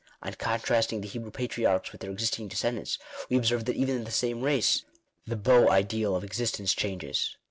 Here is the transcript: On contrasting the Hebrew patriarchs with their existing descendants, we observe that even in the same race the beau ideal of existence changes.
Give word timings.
On 0.23 0.33
contrasting 0.33 1.01
the 1.01 1.07
Hebrew 1.07 1.29
patriarchs 1.29 1.91
with 1.91 2.01
their 2.01 2.09
existing 2.09 2.47
descendants, 2.47 2.97
we 3.29 3.37
observe 3.37 3.65
that 3.65 3.75
even 3.75 3.97
in 3.97 4.03
the 4.03 4.09
same 4.09 4.41
race 4.41 4.83
the 5.27 5.35
beau 5.35 5.69
ideal 5.69 6.15
of 6.15 6.23
existence 6.23 6.73
changes. 6.73 7.37